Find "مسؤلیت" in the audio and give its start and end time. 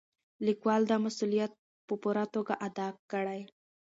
1.05-1.51